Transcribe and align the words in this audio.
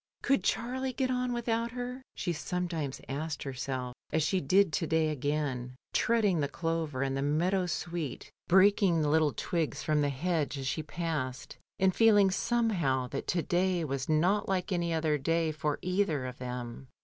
Could 0.23 0.43
Charlie 0.43 0.93
get 0.93 1.11
on 1.11 1.31
without 1.31 1.69
her? 1.73 2.01
she 2.15 2.33
sometimes 2.33 3.01
asked 3.07 3.43
herself, 3.43 3.93
as 4.11 4.23
she 4.23 4.41
did 4.41 4.73
to 4.73 4.87
day 4.87 5.09
again, 5.09 5.75
treading 5.93 6.39
the 6.39 6.47
clover 6.47 7.03
and 7.03 7.15
the 7.15 7.21
meadow 7.21 7.67
sweet, 7.67 8.31
breaking 8.47 9.03
the 9.03 9.09
little 9.09 9.31
twigs 9.31 9.83
from 9.83 10.01
the 10.01 10.07
"A 10.07 10.09
BOAT, 10.09 10.17
A 10.17 10.17
BOAT 10.17 10.23
UNTO 10.23 10.47
THE 10.47 10.53
FERRY." 10.53 10.63
1 10.63 10.63
69 10.63 10.63
hedge 10.63 10.63
as 10.63 10.67
she 10.71 11.01
passed, 11.05 11.57
and 11.77 11.95
feeling 11.95 12.31
somehow 12.31 13.07
that 13.09 13.27
to 13.27 13.43
day 13.43 13.83
was 13.83 14.09
not 14.09 14.49
like 14.49 14.71
any 14.71 14.91
other 14.91 15.19
day 15.19 15.51
for 15.51 15.77
either 15.83 16.25
of 16.25 16.39
them. 16.39 16.87